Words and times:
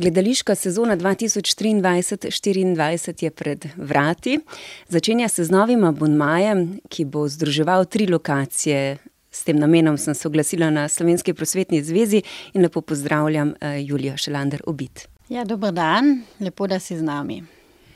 Gledališka 0.00 0.54
sezona 0.54 0.96
2023-2024 0.96 3.24
je 3.24 3.30
pred 3.30 3.66
vrati. 3.76 4.40
Začenja 4.88 5.28
se 5.28 5.44
z 5.44 5.50
novim 5.50 5.84
abonmajem, 5.84 6.80
ki 6.88 7.04
bo 7.04 7.28
združeval 7.28 7.84
tri 7.84 8.06
lokacije. 8.06 8.96
S 9.30 9.44
tem 9.44 9.58
namenom 9.60 9.98
sem 9.98 10.14
se 10.14 10.28
oglasila 10.28 10.70
na 10.70 10.88
Slovenski 10.88 11.34
prosvetni 11.34 11.84
zvezi 11.84 12.22
in 12.54 12.62
lepo 12.62 12.80
pozdravljam 12.80 13.54
Julijo 13.84 14.16
Šelander 14.16 14.62
Obid. 14.66 15.00
Ja, 15.28 15.44
dober 15.44 15.72
dan, 15.72 16.22
lepo, 16.40 16.66
da 16.66 16.80
si 16.80 16.96
z 16.96 17.02
nami. 17.02 17.42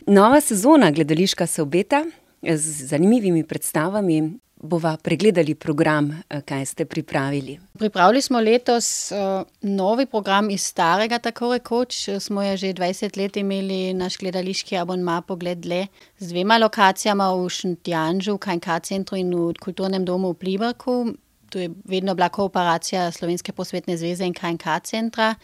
Nova 0.06 0.40
sezona 0.40 0.90
gledališka 0.90 1.46
se 1.46 1.62
obeta 1.62 2.04
z 2.42 2.86
zanimivimi 2.86 3.44
predstavami. 3.44 4.38
Bova 4.64 4.96
pregledali 4.96 5.54
program, 5.54 6.06
kaj 6.44 6.64
ste 6.66 6.84
pripravili. 6.88 7.58
Pripravili 7.78 8.22
smo 8.22 8.40
letos, 8.40 9.12
novi 9.60 10.06
program 10.06 10.50
iz 10.50 10.64
starega, 10.64 11.18
tako 11.18 11.52
rekoč, 11.52 12.08
smo 12.20 12.42
ja 12.42 12.56
že 12.56 12.72
dvajset 12.72 13.16
let 13.16 13.36
imeli 13.36 13.92
naš 13.94 14.16
gledališki 14.18 14.76
abonma 14.80 15.20
Pogled 15.20 15.58
dlje 15.58 15.86
z 16.18 16.28
dvema 16.28 16.56
lokacijama, 16.58 17.28
v 17.34 17.48
Šentjanžu, 17.48 18.34
v 18.34 18.38
KNK 18.38 18.80
centru 18.82 19.18
in 19.20 19.34
v 19.34 19.52
Kulturnem 19.60 20.04
domu 20.04 20.32
v 20.32 20.38
Pliberku. 20.40 21.12
To 21.50 21.58
je 21.58 21.68
vedno 21.84 22.14
bila 22.14 22.28
kooperacija 22.28 23.10
Slovenske 23.12 23.52
prosvetne 23.52 23.96
zveze 23.96 24.24
in 24.24 24.32
KNK 24.34 24.80
centra. 24.82 25.34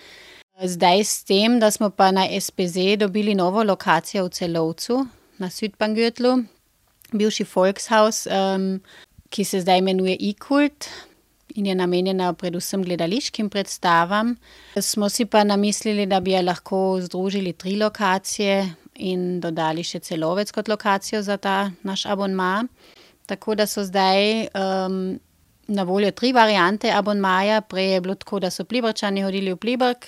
Zdaj 0.65 1.05
s 1.05 1.25
tem, 1.25 1.61
da 1.61 1.71
smo 1.71 1.91
pa 1.91 2.11
na 2.11 2.25
SPZ 2.41 2.97
dobili 2.97 3.35
novo 3.35 3.63
lokacijo 3.63 4.25
v 4.25 4.31
Celovcu 4.31 5.07
na 5.39 5.49
Südbahngürtlu, 5.53 6.45
bivši 7.13 7.45
Volkshaus, 7.55 8.27
ki 9.31 9.45
se 9.45 9.61
zdaj 9.61 9.79
imenuje 9.79 10.17
I-kult 10.21 10.89
in 11.55 11.67
je 11.67 11.75
namenjena 11.75 12.33
predvsem 12.33 12.83
gledališkim 12.85 13.51
predstavam. 13.51 14.37
Smo 14.81 15.09
si 15.09 15.27
pa 15.27 15.45
namislili, 15.45 16.07
da 16.07 16.21
bi 16.21 16.35
lahko 16.43 16.99
združili 17.01 17.53
tri 17.53 17.77
lokacije 17.77 18.75
in 18.95 19.41
dodali 19.41 19.85
še 19.85 20.01
Celovec 20.01 20.51
kot 20.53 20.69
lokacijo 20.69 21.23
za 21.23 21.37
ta 21.37 21.71
naš 21.83 22.07
abonma. 22.07 22.67
Tako 23.27 23.55
da 23.55 23.67
so 23.67 23.85
zdaj, 23.87 24.49
na 25.71 25.83
voljo 25.83 26.11
tri 26.11 26.33
variante 26.33 26.91
abonmaja, 26.91 27.61
prej 27.61 27.93
je 27.95 28.01
bilo 28.01 28.15
tako, 28.15 28.41
da 28.41 28.51
so 28.51 28.65
Pliberčani 28.65 29.23
hodili 29.23 29.53
v 29.55 29.57
Pliberk 29.57 30.07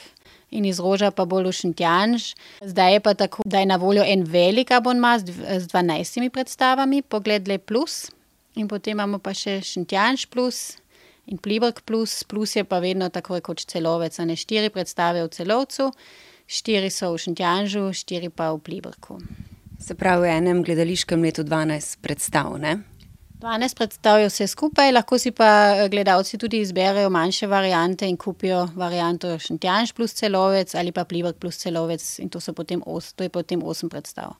in 0.51 0.65
iz 0.65 0.81
Roža 0.83 1.11
pa 1.11 1.25
bolj 1.25 1.47
v 1.49 1.53
Šentjanž. 1.61 2.33
Zdaj 2.67 2.93
je 2.93 3.01
pa 3.01 3.15
tako, 3.15 3.47
da 3.47 3.63
je 3.63 3.71
na 3.71 3.77
voljo 3.77 4.03
en 4.07 4.25
velik 4.25 4.71
abonma 4.71 5.19
z 5.19 5.67
dvanajstimi 5.71 6.31
predstavami, 6.31 7.03
Pogled 7.03 7.47
dlje 7.47 7.59
plus. 7.59 8.03
In 8.55 8.69
potem 8.69 8.99
imamo 8.99 9.19
pa 9.23 9.33
še 9.33 9.61
Šentjanž 9.65 10.27
plus 10.33 10.77
in 11.31 11.39
Pliberk 11.39 11.85
plus, 11.89 12.21
plus 12.29 12.57
je 12.57 12.65
pa 12.69 12.83
vedno 12.83 13.09
tako 13.09 13.39
rekoč 13.39 13.65
Celovec, 13.71 14.19
ne, 14.27 14.37
štiri 14.37 14.69
predstave 14.75 15.23
v 15.23 15.31
Celovcu, 15.33 15.89
štiri 16.51 16.91
so 16.91 17.13
v 17.15 17.23
Šentjanžu, 17.23 17.87
štiri 17.97 18.29
pa 18.29 18.51
v 18.53 18.61
Pliberku. 18.61 19.21
Se 19.81 19.95
pravi, 19.99 20.29
v 20.29 20.35
enem 20.37 20.63
gledališkem 20.67 21.23
letu 21.23 21.47
dvanajst 21.47 22.03
predstav, 22.03 22.53
ne? 22.61 22.83
Dvanajst 23.43 23.75
predstav 23.75 24.21
je 24.21 24.29
vse 24.29 24.47
skupaj, 24.47 24.93
lahko 24.93 25.19
si 25.19 25.33
pa 25.35 25.89
gledalci 25.91 26.39
tudi 26.39 26.61
izberejo 26.63 27.11
manjše 27.11 27.49
variante 27.51 28.07
in 28.07 28.19
kupijo 28.21 28.69
varianto 28.77 29.33
Šentjanž 29.39 29.97
plus 29.97 30.15
Celovec 30.15 30.75
ali 30.75 30.93
pa 30.93 31.03
Pliberk 31.05 31.41
plus 31.43 31.59
Celovec, 31.59 32.05
in 32.23 32.29
to 32.31 32.39
potem 32.55 32.83
to 33.17 33.25
je 33.25 33.29
potem 33.29 33.63
osem 33.63 33.89
predstav. 33.89 34.37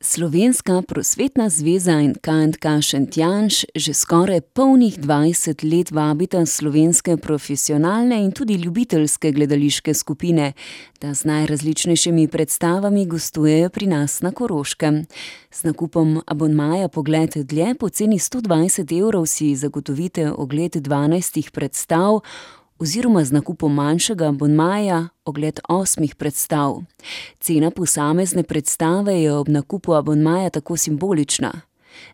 Slovenska 0.00 0.82
prosvetna 0.82 1.48
zveza 1.48 1.92
in 1.92 2.14
KNK 2.14 2.82
Šentjanž 2.82 3.64
že 3.74 3.94
skoraj 3.94 4.40
polnih 4.40 4.94
dvajset 4.98 5.62
let 5.62 5.90
vabita 5.90 6.46
slovenske 6.46 7.16
profesionalne 7.16 8.22
in 8.22 8.30
tudi 8.32 8.54
ljubiteljske 8.54 9.32
gledališke 9.32 9.94
skupine, 9.94 10.52
da 11.00 11.14
z 11.14 11.24
najrazličnejšimi 11.24 12.28
predstavami 12.28 13.06
gostujejo 13.06 13.70
pri 13.70 13.86
nas 13.86 14.20
na 14.22 14.30
Koroškem. 14.30 15.06
Z 15.50 15.64
nakupom 15.64 16.22
abonmaja 16.26 16.88
Pogled 16.88 17.34
dlje 17.34 17.74
po 17.74 17.88
ceni 17.88 18.18
sto 18.18 18.40
dvajset 18.40 18.92
evrov 18.92 19.26
si 19.26 19.56
zagotovite 19.56 20.30
ogled 20.30 20.76
dvanajstih 20.76 21.50
predstav 21.50 22.20
oziroma 22.78 23.24
z 23.24 23.32
nakupom 23.32 23.74
manjšega 23.74 24.28
abonmaja 24.28 25.08
ogled 25.24 25.60
osmih 25.68 26.14
predstav. 26.14 26.82
Cena 27.40 27.70
posamezne 27.70 28.42
predstave 28.42 29.22
je 29.22 29.32
ob 29.32 29.48
nakupu 29.48 29.94
abonmaja 29.94 30.50
tako 30.50 30.76
simbolična. 30.76 31.52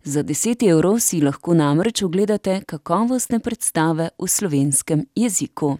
Za 0.04 0.22
deset 0.22 0.62
evrov 0.62 0.98
si 0.98 1.20
lahko 1.20 1.54
namreč 1.54 2.03
ogledate 2.03 2.60
kakovostne 2.66 3.38
predstave 3.38 4.08
v 4.19 4.28
slovenskem 4.28 5.06
jeziku. 5.14 5.78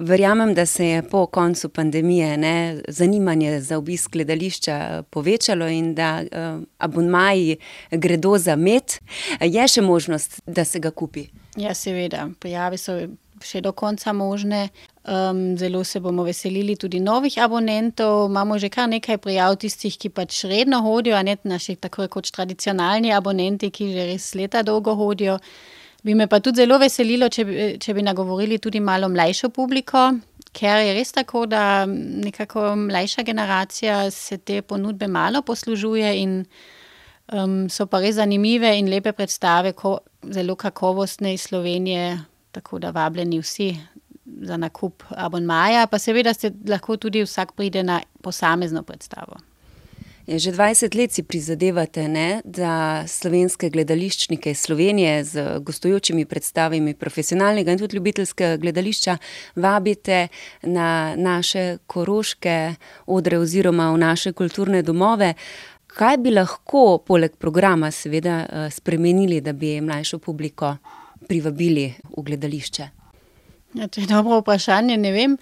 Verjamem, 0.00 0.54
da 0.54 0.66
se 0.66 0.86
je 0.86 1.02
po 1.02 1.26
koncu 1.26 1.68
pandemije, 1.68 2.36
ne, 2.36 2.80
zanimanje 2.88 3.60
za 3.60 3.78
obisk 3.78 4.10
gledališča 4.12 5.02
povečalo 5.10 5.68
in 5.68 5.94
da, 5.94 6.22
abonmaji 6.78 7.56
gredo 7.90 8.38
za 8.38 8.56
med. 8.56 8.82
Je 9.40 9.68
še 9.68 9.82
možnost, 9.82 10.40
da 10.46 10.64
se 10.64 10.78
ga 10.78 10.90
kupi? 10.90 11.26
Ja, 11.56 11.74
seveda. 11.74 12.28
Prijave 12.40 12.78
so 12.78 12.94
še 13.42 13.60
do 13.60 13.72
konca 13.72 14.12
možne. 14.12 14.68
zelo 15.56 15.84
se 15.84 16.00
bomo 16.00 16.22
veselili 16.22 16.76
tudi 16.76 17.00
novih 17.00 17.38
abonentov, 17.38 18.28
imamo 18.30 18.58
že 18.58 18.68
kar 18.68 18.88
nekaj 18.88 19.18
prijav 19.18 19.56
tistih, 19.56 19.96
ki 19.98 20.08
pač 20.08 20.44
redno 20.44 20.82
hodijo, 20.82 21.16
a 21.16 21.22
ne, 21.22 21.36
naši 21.44 21.76
tako 21.76 22.02
rekoč 22.02 22.30
tradicionalni 22.30 23.12
abonenti, 23.12 23.70
ki 23.70 23.92
že 23.92 24.06
res 24.12 24.34
leta 24.34 24.62
dolgo 24.62 24.94
hodijo. 24.94 25.38
Bi 26.04 26.14
me 26.14 26.26
pa 26.26 26.40
tudi 26.40 26.62
zelo 26.62 26.78
veselilo, 26.78 27.28
če 27.28 27.44
bi, 27.44 27.54
če 27.80 27.94
bi 27.94 28.02
nagovorili 28.02 28.58
tudi 28.58 28.80
malo 28.80 29.08
mlajšo 29.08 29.48
publiko, 29.48 30.12
ker 30.52 30.84
je 30.84 30.94
res 30.94 31.12
tako, 31.12 31.46
da 31.46 31.86
nekako 31.86 32.76
mlajša 32.76 33.22
generacija 33.22 34.10
se 34.10 34.38
te 34.38 34.62
ponudbe 34.62 35.08
malo 35.08 35.42
poslužuje 35.42 36.14
in, 36.20 36.44
so 37.68 37.86
pa 37.86 38.00
res 38.00 38.14
zanimive 38.20 38.76
in 38.78 38.90
lepe 38.90 39.12
predstave, 39.12 39.72
zelo 40.22 40.56
kakovostne 40.56 41.34
iz 41.34 41.48
Slovenije. 41.48 42.18
Tako 42.58 42.78
da 42.78 42.90
vabljeni 42.90 43.38
vsi 43.38 43.76
za 44.42 44.56
nakup 44.56 45.02
abonmaja, 45.10 45.86
pa 45.86 45.98
seveda 45.98 46.34
se 46.34 46.50
lahko 46.68 46.96
tudi 46.96 47.22
vsak 47.22 47.52
pride 47.52 47.82
na 47.82 48.00
posamezno 48.22 48.82
predstavo. 48.82 49.36
Ja, 50.26 50.36
že 50.38 50.50
dvajset 50.52 50.94
let 50.94 51.14
si 51.14 51.22
prizadevate, 51.22 52.08
ne, 52.08 52.42
da 52.44 53.04
slovenske 53.06 53.70
gledališčnike 53.70 54.50
iz 54.50 54.60
Slovenije 54.66 55.22
z 55.24 55.44
gostujočimi 55.64 56.26
predstavami 56.26 56.96
profesionalnega 56.98 57.72
in 57.72 57.78
tudi 57.78 57.96
ljubiteljskega 57.96 58.56
gledališča 58.56 59.16
vabite 59.56 60.26
na 60.62 61.14
naše 61.16 61.78
koroške 61.86 62.74
odre 63.06 63.38
oziroma 63.38 63.92
v 63.94 64.02
naše 64.02 64.32
kulturne 64.32 64.82
domove. 64.82 65.34
Kaj 65.86 66.18
bi 66.26 66.34
lahko, 66.34 66.98
poleg 67.06 67.38
programa 67.38 67.90
seveda, 67.90 68.68
spremenili, 68.70 69.40
da 69.40 69.52
bi 69.52 69.78
mlajšo 69.80 70.18
publiko 70.18 70.74
privabili 71.28 71.92
v 72.16 72.24
gledališče? 72.30 72.88
Ja, 73.76 73.88
to 73.88 74.00
je 74.00 74.08
dobro 74.08 74.40
vprašanje, 74.40 74.96
ne 74.96 75.12
vem. 75.12 75.36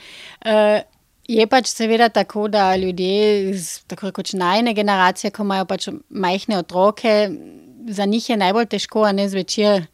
je 1.29 1.47
pač 1.47 1.71
seveda 1.71 2.09
tako, 2.09 2.49
da 2.49 2.77
ljudje 2.77 3.55
tako 3.87 4.11
rekoč 4.11 4.33
najine 4.33 4.75
generacije, 4.75 5.31
ko 5.31 5.43
imajo 5.43 5.65
pač 5.65 5.89
majhne 6.09 6.59
otroke, 6.59 7.31
za 7.89 8.05
njih 8.05 8.31
je 8.31 8.37
najbolj 8.37 8.67
težko, 8.67 9.05
a 9.07 9.13
ne, 9.13 9.29
zvečer 9.29 9.87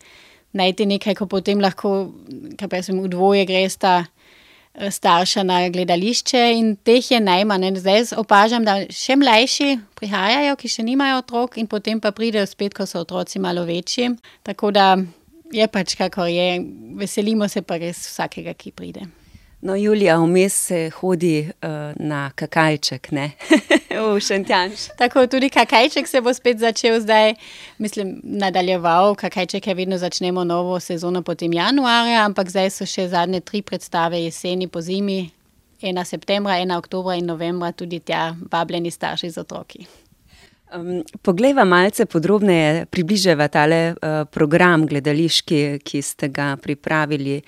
najti 0.53 0.87
nekaj, 0.87 1.15
ko 1.15 1.27
potem 1.27 1.61
lahko, 1.61 2.13
kaj 2.59 2.69
pa 2.69 2.81
jaz 2.81 2.91
vem, 2.91 3.01
v 3.05 3.13
dvoje 3.13 3.45
gresta, 3.49 4.05
starša 4.73 5.43
na 5.45 5.69
gledališče, 5.69 6.43
in 6.57 6.77
teh 6.77 7.11
je 7.11 7.21
najmanj. 7.21 7.77
Zdaj 7.81 8.15
opažam, 8.17 8.65
da 8.65 8.79
še 8.89 9.19
mlajši 9.21 9.75
prihajajo, 10.01 10.57
ki 10.57 10.71
še 10.73 10.85
nimajo 10.87 11.21
otrok, 11.21 11.59
in 11.61 11.69
potem 11.69 12.01
pa 12.01 12.13
pridejo 12.17 12.47
spet, 12.49 12.73
ko 12.77 12.89
so 12.89 13.05
otroci 13.05 13.41
malo 13.41 13.67
večji. 13.69 14.15
Tako 14.49 14.73
da 14.73 14.97
je 15.53 15.67
pač, 15.69 15.97
kakor 15.99 16.31
je, 16.33 16.63
veselimo 16.99 17.49
se 17.49 17.63
pa 17.63 17.79
res 17.81 18.07
vsakega, 18.09 18.55
ki 18.59 18.73
pride. 18.77 19.09
No, 19.63 19.77
Julija, 19.79 20.17
vmes 20.19 20.55
se 20.67 20.91
hodi, 20.91 21.51
na 22.03 22.31
Kakajček, 22.35 23.12
ne? 23.15 23.29
v 23.94 24.21
Šentjanž. 24.21 24.88
Tako, 24.99 25.26
tudi 25.31 25.50
Kakajček 25.55 26.09
se 26.11 26.21
bo 26.21 26.35
spet 26.35 26.59
začel 26.59 26.99
zdaj, 27.00 27.35
mislim, 27.79 28.17
nadaljeval, 28.25 29.15
Kakajčeke 29.15 29.75
vedno 29.75 29.99
začnemo 29.99 30.44
novo 30.44 30.81
sezono 30.81 31.23
potem 31.23 31.53
januarja, 31.53 32.25
ampak 32.26 32.50
zdaj 32.50 32.73
so 32.75 32.88
še 32.91 33.06
zadnje 33.15 33.41
tri 33.47 33.62
predstave 33.62 34.25
jeseni, 34.25 34.67
pozimi. 34.67 35.31
Ena 35.82 36.05
septembra, 36.05 36.59
ena 36.59 36.79
oktobra 36.79 37.15
in 37.19 37.31
novembra, 37.31 37.71
tudi 37.73 38.00
tja 38.00 38.32
vabljeni 38.50 38.91
starši 38.91 39.31
z 39.31 39.47
otroki. 39.47 39.87
Poglejva 41.23 41.65
malce 41.65 42.07
podrobneje, 42.07 42.87
približajva 42.91 43.49
tale, 43.53 43.81
program 44.33 44.87
gledališki, 44.87 45.63
ki 45.85 46.03
ste 46.03 46.29
ga 46.33 46.57
pripravili 46.57 47.43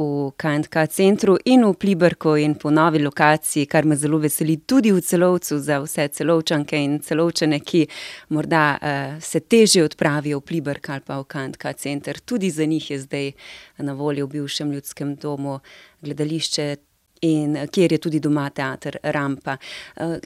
v 0.00 0.32
KNK 0.36 0.86
centru 0.88 1.36
in 1.44 1.64
v 1.66 1.74
Pliberku 1.76 2.36
in 2.40 2.54
po 2.54 2.70
novi 2.70 3.02
lokaciji, 3.02 3.66
kar 3.68 3.84
me 3.84 3.96
zelo 3.96 4.18
veseli, 4.18 4.56
tudi 4.64 4.92
v 4.92 5.00
Celovcu 5.04 5.58
za 5.60 5.80
vse 5.82 6.08
Celovčanke 6.08 6.78
in 6.78 7.00
Celovčane, 7.04 7.60
ki 7.60 7.84
morda, 8.32 8.78
se 9.20 9.40
težje 9.40 9.84
odpravijo 9.84 10.40
v 10.40 10.46
Pliberk 10.48 10.88
ali 10.90 11.04
pa 11.04 11.20
v 11.20 11.28
KNK 11.28 11.74
center. 11.76 12.20
Tudi 12.20 12.50
za 12.50 12.64
njih 12.64 12.90
je 12.90 12.98
zdaj 12.98 13.32
na 13.78 13.92
voljo 13.92 14.26
v 14.26 14.40
bivšem 14.40 14.72
Ljudskem 14.72 15.16
domu 15.16 15.60
gledališče 16.00 16.76
in 17.20 17.56
kjer 17.72 17.92
je 17.92 17.98
tudi 17.98 18.20
doma 18.20 18.48
teater 18.50 18.96
Rampa. 19.02 19.56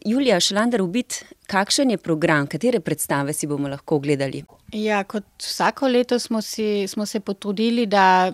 Julija 0.05 0.41
Šlander, 0.41 0.83
ubit, 0.83 1.25
kakšen 1.51 1.91
je 1.91 1.99
program, 1.99 2.47
katere 2.47 2.81
predstave 2.81 3.33
si 3.33 3.47
bomo 3.47 3.69
lahko 3.69 3.99
gledali? 3.99 4.45
Ja, 4.73 5.05
kot 5.05 5.25
vsako 5.43 5.89
leto 5.89 6.19
smo, 6.19 6.43
si, 6.43 6.87
smo 6.89 7.07
se 7.07 7.21
potrudili, 7.21 7.87
da 7.87 8.33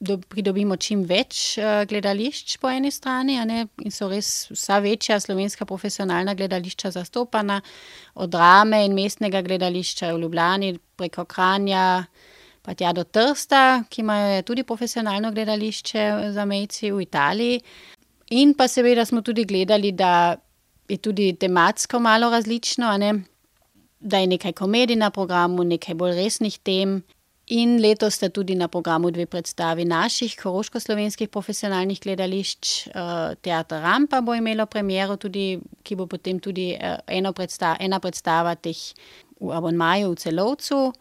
do, 0.00 0.18
pridobimo 0.28 0.76
čim 0.80 1.04
več 1.08 1.56
uh, 1.58 1.82
gledališč 1.88 2.58
po 2.62 2.70
eni 2.72 2.90
strani, 2.94 3.38
in 3.84 3.94
so 3.94 4.08
res 4.10 4.50
vsa 4.52 4.80
večja 4.84 5.18
slovenska 5.22 5.66
profesionalna 5.68 6.34
gledališča 6.38 6.92
zastopana, 6.94 7.60
od 8.14 8.32
drame 8.34 8.84
in 8.86 8.96
mestnega 8.96 9.42
gledališča 9.46 10.12
v 10.12 10.24
Ljubljani 10.24 10.74
preko 10.96 11.24
Kranja. 11.24 12.04
Pa 12.64 12.72
tja 12.72 12.94
do 12.96 13.02
Trsta, 13.04 13.84
ki 13.92 14.00
imajo 14.00 14.38
tudi 14.48 14.62
profesionalno 14.64 15.34
gledališče 15.36 16.04
za 16.32 16.46
mejci 16.48 16.94
v 16.96 17.02
Italiji. 17.04 17.58
In 18.34 18.54
pa 18.58 18.66
seveda 18.68 19.04
smo 19.06 19.22
tudi 19.22 19.44
gledali, 19.44 19.92
da 19.92 20.36
je 20.88 20.98
tudi 20.98 21.32
tematsko 21.38 22.00
malo 22.00 22.30
različno, 22.30 22.90
da 24.00 24.18
je 24.18 24.26
nekaj 24.26 24.52
komedij 24.52 24.96
na 24.96 25.10
programu, 25.10 25.64
nekaj 25.64 25.94
bolj 25.94 26.16
resnih 26.16 26.58
tem. 26.58 27.02
In 27.52 27.76
letos 27.76 28.14
sta 28.16 28.30
tudi 28.32 28.54
na 28.56 28.68
programu 28.68 29.10
dve 29.10 29.26
predstavi 29.26 29.84
naših, 29.84 30.32
koroško-slovenskih 30.40 31.28
profesionalnih 31.28 32.00
gledališč. 32.00 32.86
Uh, 32.86 33.34
Teater 33.44 33.82
Rampa 33.84 34.22
bo 34.24 34.34
imelo 34.34 34.64
premiero, 34.66 35.16
tudi, 35.20 35.60
ki 35.84 35.96
bo 35.96 36.06
potem 36.06 36.40
tudi 36.40 36.72
uh, 36.72 37.32
predstav, 37.36 37.76
ena 37.80 38.00
predstava 38.00 38.54
teh 38.54 38.80
v 39.40 39.52
Abonmaju 39.52 40.14
v 40.14 40.16
celovcu. 40.16 40.92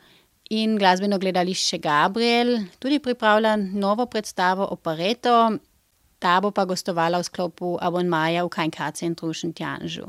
In 0.51 0.75
glasbeno 0.77 1.17
gledališče 1.17 1.77
Gabriel 1.79 2.57
tudi 2.79 2.99
pripravlja 2.99 3.55
novo 3.55 4.05
predstavo 4.05 4.67
Opereto, 4.71 5.57
ta 6.23 6.39
bo 6.39 6.51
pa 6.55 6.63
gostovala 6.65 7.19
v 7.19 7.27
sklopu 7.27 7.75
Abonmaja 7.81 8.47
v 8.47 8.49
KNK 8.55 8.79
centru 8.95 9.27
v 9.27 9.35
Šentjanžu. 9.35 10.07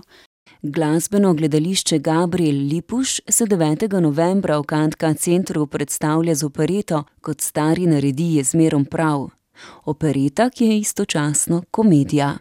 Glasbeno 0.62 1.34
gledališče 1.34 1.99
Gabriel 1.99 2.69
Lipuš 2.70 3.20
se 3.28 3.44
9. 3.44 4.00
novembra 4.00 4.58
v 4.58 4.64
Kantka 4.64 5.14
centru 5.14 5.66
predstavlja 5.66 6.34
z 6.34 6.46
opereto 6.46 7.05
Kot 7.20 7.40
stari 7.40 7.87
naredi 7.87 8.37
je 8.37 8.44
zmerom 8.44 8.84
prav. 8.84 9.28
Opereta, 9.84 10.50
ki 10.50 10.64
je 10.64 10.78
istočasno 10.78 11.62
komedija. 11.70 12.34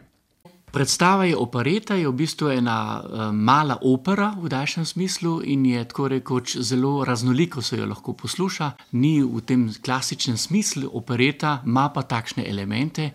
Predstava 0.74 1.25
je 1.30 1.38
opereta, 1.38 1.94
je 1.94 2.08
v 2.10 2.16
bistvu 2.18 2.48
ena 2.50 2.98
uh, 2.98 3.28
mala 3.30 3.78
opera 3.86 4.31
v 4.34 4.50
daljšem 4.50 4.86
smislu 4.86 5.42
in 5.46 5.66
je 5.70 5.84
tako 5.86 6.08
rekoč 6.08 6.56
zelo 6.58 7.06
raznoliko 7.06 7.62
se 7.62 7.78
jo 7.78 7.86
lahko 7.86 8.14
posluša. 8.14 8.72
Ni 8.92 9.22
v 9.22 9.42
tem 9.46 9.68
klasičnem 9.86 10.38
smislu 10.38 10.90
opereta, 10.94 11.60
ima 11.66 11.92
pa 11.94 12.02
takšne 12.02 12.50
elemente 12.50 13.12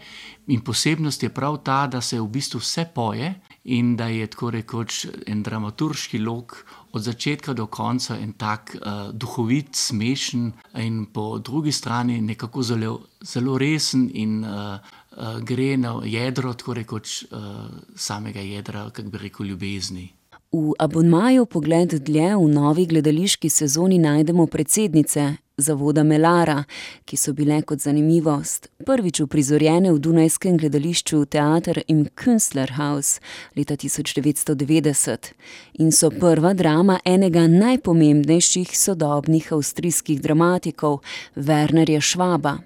in 0.46 0.60
posebnost 0.60 1.22
je 1.22 1.34
prav 1.34 1.58
ta, 1.64 1.86
da 1.86 2.00
se 2.00 2.20
v 2.20 2.28
bistvu 2.30 2.60
vse 2.62 2.86
poje 2.94 3.34
in 3.68 3.96
da 3.96 4.06
je 4.08 4.26
tako 4.26 4.50
rekoč 4.50 5.06
en 5.26 5.42
dramaturški 5.42 6.18
lok 6.18 6.56
od 6.92 7.02
začetka 7.02 7.52
do 7.52 7.66
konca 7.66 8.16
en 8.16 8.32
tak 8.32 8.76
uh, 8.76 9.10
duhovit, 9.12 9.76
smešen 9.76 10.52
in 10.74 11.06
po 11.12 11.38
drugi 11.38 11.72
strani 11.72 12.20
nekako 12.20 12.62
zelo, 12.62 13.00
zelo 13.20 13.58
resen 13.58 14.08
in 14.14 14.44
uh, 14.44 14.78
uh, 15.16 15.40
gre 15.40 15.76
na 15.76 16.00
jedro, 16.04 16.54
tako 16.54 16.74
rekoč 16.74 17.22
uh, 17.22 17.40
samega 17.96 18.40
jedra, 18.40 18.90
kako 18.90 19.10
bi 19.10 19.18
rekel, 19.18 19.46
ljubezni. 19.46 20.08
V 20.52 20.72
abonmaju 20.78 21.46
pogled 21.46 21.92
dlje 22.04 22.36
v 22.36 22.48
novi 22.48 22.86
gledališki 22.86 23.50
sezoni 23.52 23.98
najdemo 23.98 24.46
predsednice 24.46 25.34
zavoda 25.58 26.02
Melara, 26.02 26.64
ki 27.04 27.16
so 27.16 27.32
bile 27.32 27.60
kot 27.62 27.82
zanimivost 27.82 28.68
prvič 28.86 29.20
uprizorjene 29.20 29.92
v 29.92 29.98
Dunajskem 29.98 30.56
gledališču 30.58 31.24
Theater 31.24 31.82
im 31.88 32.06
Künstlerhaus 32.14 33.18
leta 33.56 33.76
1990 33.76 35.32
in 35.74 35.92
so 35.92 36.10
prva 36.10 36.54
drama 36.54 37.00
enega 37.04 37.46
najpomembnejših 37.46 38.78
sodobnih 38.78 39.52
avstrijskih 39.52 40.22
dramatikov, 40.22 41.00
Wernerja 41.36 42.00
Schwaba. 42.00 42.58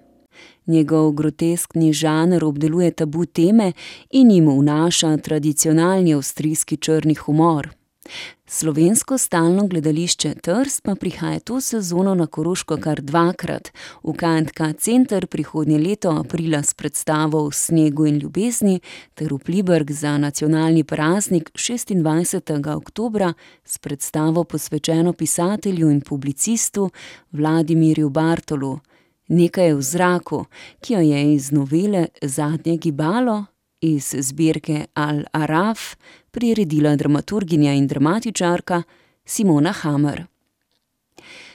Njegov 0.66 1.12
groteskni 1.12 1.92
žanr 1.92 2.44
obdeluje 2.44 2.90
tabu 2.90 3.26
teme 3.26 3.72
in 4.10 4.30
jim 4.30 4.48
vnaša 4.48 5.16
tradicionalni 5.16 6.14
avstrijski 6.14 6.76
črni 6.76 7.14
humor. 7.14 7.81
Slovensko 8.46 9.18
stalno 9.18 9.66
gledališče 9.66 10.34
Trst 10.34 10.82
pa 10.82 10.94
prihaja 10.94 11.40
to 11.40 11.60
sezono 11.60 12.14
na 12.14 12.26
Koroško 12.26 12.76
kar 12.76 13.00
dvakrat, 13.00 13.70
v 14.02 14.12
KNK 14.12 14.78
center 14.78 15.26
prihodnje 15.26 15.78
leto 15.78 16.10
aprila 16.10 16.62
s 16.62 16.74
predstavo 16.74 17.48
v 17.48 17.52
Snegu 17.52 18.06
in 18.06 18.18
ljubezni 18.18 18.80
ter 19.14 19.32
v 19.32 19.38
Pliberg 19.38 19.90
za 19.90 20.18
nacionalni 20.18 20.84
praznik 20.84 21.50
26. 21.54 22.74
oktobra 22.74 23.32
s 23.64 23.78
predstavo 23.78 24.44
posvečeno 24.44 25.12
pisatelju 25.12 25.90
in 25.90 26.00
publicistu 26.00 26.90
Vladimirju 27.32 28.10
Bartolu. 28.10 28.78
Nekaj 29.28 29.66
je 29.66 29.74
v 29.74 29.82
zraku, 29.82 30.44
ki 30.80 30.94
jo 30.94 31.00
je 31.00 31.34
iz 31.34 31.52
novele 31.52 32.06
Zadnje 32.22 32.76
gibalo 32.76 33.44
iz 33.82 34.14
zbirke 34.18 34.86
Al-Araf 34.94 35.96
priredila 36.30 36.96
dramaturginja 36.96 37.72
in 37.74 37.86
dramatičarka 37.86 38.82
Simona 39.24 39.72
Hammer. 39.72 40.24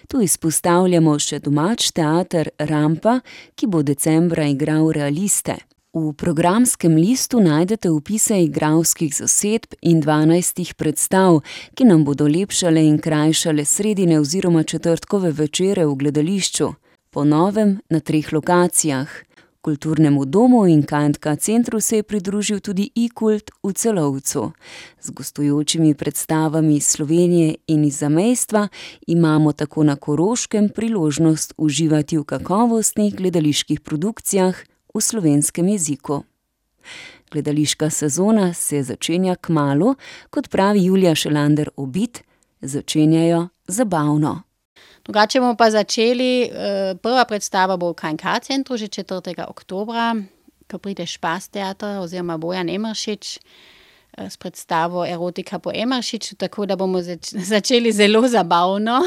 Tu 0.08 0.22
izpostavljamo 0.24 1.18
še 1.20 1.40
domač 1.44 1.90
teater 1.92 2.50
Rampa, 2.60 3.20
ki 3.56 3.68
bo 3.68 3.82
decembra 3.84 4.46
igral 4.48 4.92
realiste. 4.96 5.58
V 5.98 6.14
programskem 6.14 6.96
listu 6.96 7.42
najdete 7.42 7.90
upise 7.90 8.38
igralskih 8.44 9.12
zasedb 9.16 9.74
in 9.82 10.00
dvanajstih 10.04 10.76
predstav, 10.78 11.42
ki 11.76 11.88
nam 11.90 12.06
bodo 12.06 12.28
lepšale 12.30 12.84
in 12.86 13.00
krajšale 13.04 13.66
sredine 13.66 14.20
oziroma 14.22 14.64
četrtkove 14.64 15.32
večere 15.32 15.88
v 15.88 15.96
gledališču, 16.04 16.74
po 17.10 17.24
novem 17.26 17.80
na 17.90 18.00
treh 18.00 18.32
lokacijah. 18.34 19.27
Kulturnemu 19.68 20.26
domu 20.26 20.68
in 20.68 20.84
KNK 20.84 21.36
centru 21.40 21.80
se 21.80 21.96
je 21.96 22.04
pridružil 22.04 22.60
tudi 22.60 22.88
e-kult 22.96 23.52
v 23.64 23.74
celovcu. 23.74 24.52
Z 25.02 25.10
gostujočimi 25.12 25.94
predstavami 25.94 26.76
iz 26.76 26.88
Slovenije 26.88 27.56
in 27.68 27.84
iz 27.84 28.00
zamejstva 28.00 28.68
imamo 29.08 29.52
tako 29.52 29.84
na 29.84 29.96
Koroškem 29.96 30.70
priložnost 30.70 31.54
uživati 31.58 32.18
v 32.18 32.24
kakovostnih 32.24 33.16
gledaliških 33.16 33.82
produkcijah 33.82 34.56
v 34.94 35.02
slovenskem 35.02 35.68
jeziku. 35.68 36.24
Gledališka 37.32 37.90
sezona 37.90 38.54
se 38.54 38.84
začenja 38.84 39.36
k 39.36 39.50
malu, 39.50 39.96
kot 40.30 40.50
pravi 40.50 40.86
Julija 40.86 41.16
Šelander 41.16 41.70
Obit, 41.76 42.24
začenjajo 42.62 43.48
zabavno. 43.68 44.47
Drugače 45.08 45.40
bomo 45.40 45.56
pa 45.56 45.70
začeli, 45.72 46.44
eh, 46.44 46.96
prva 47.02 47.26
predstava 47.26 47.78
bo 47.78 47.92
v 47.92 47.96
KNK 47.96 48.40
centru 48.44 48.78
že 48.78 48.88
4. 48.92 49.48
oktobra, 49.48 50.16
ko 50.68 50.78
pride 50.84 51.08
Špas 51.08 51.48
teater 51.48 52.04
oziroma 52.04 52.36
Bojan 52.38 52.68
Emeršič 52.70 53.40
eh, 53.40 54.30
s 54.30 54.36
predstavo 54.38 55.06
Erotika 55.08 55.60
po 55.60 55.72
Emeršiču, 55.72 56.36
tako 56.36 56.66
da 56.66 56.76
bomo 56.76 57.00
zač 57.02 57.32
začeli 57.54 57.92
zelo 57.92 58.28
zabavno. 58.28 59.00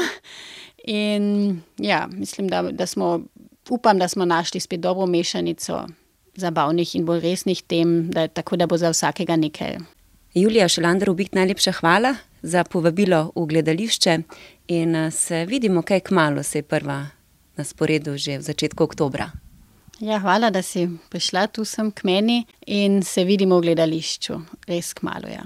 In 0.89 1.61
ja, 1.77 2.07
mislim, 2.09 2.49
da, 2.49 2.61
da 2.71 2.85
smo, 2.85 3.21
upam, 3.69 3.99
da 3.99 4.07
smo 4.07 4.25
našli 4.25 4.59
spet 4.59 4.81
dobro 4.81 5.05
mešanico 5.05 5.85
zabavnih 6.35 6.95
in 6.95 7.05
bolj 7.05 7.21
resnih 7.21 7.61
tem, 7.61 8.09
da, 8.09 8.27
tako 8.27 8.57
da 8.57 8.65
bo 8.65 8.77
za 8.77 8.89
vsakega 8.89 9.35
nekaj. 9.35 9.77
Julija 10.33 10.67
Šelander, 10.67 11.09
obik 11.09 11.35
najlepša 11.37 11.71
hvala 11.71 12.15
za 12.41 12.63
povabilo 12.63 13.31
v 13.35 13.45
gledališče 13.45 14.17
in 14.67 14.95
eh, 14.95 15.11
se 15.11 15.45
vidimo, 15.45 15.81
kaj 15.81 15.99
kmalo 15.99 16.43
se 16.43 16.57
je 16.59 16.63
prva 16.63 17.05
na 17.57 17.63
sporedu, 17.63 18.17
že 18.17 18.37
v 18.37 18.41
začetku 18.41 18.83
oktobra. 18.83 19.31
Ja, 19.99 20.17
hvala, 20.19 20.49
da 20.49 20.61
si 20.61 20.87
prišla 21.09 21.47
tu 21.47 21.65
sem 21.65 21.91
k 21.91 22.03
meni 22.03 22.45
in 22.65 23.03
se 23.03 23.23
vidimo 23.23 23.59
v 23.59 23.69
gledališču, 23.69 24.39
res 24.67 24.93
kmalo. 24.97 25.29
Ja. 25.29 25.45